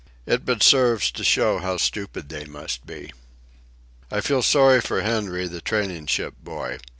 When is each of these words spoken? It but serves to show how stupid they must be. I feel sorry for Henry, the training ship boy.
It 0.25 0.45
but 0.45 0.63
serves 0.63 1.11
to 1.11 1.23
show 1.23 1.59
how 1.59 1.77
stupid 1.77 2.27
they 2.29 2.45
must 2.45 2.87
be. 2.87 3.13
I 4.09 4.19
feel 4.21 4.41
sorry 4.41 4.81
for 4.81 5.01
Henry, 5.03 5.47
the 5.47 5.61
training 5.61 6.07
ship 6.07 6.33
boy. 6.43 6.79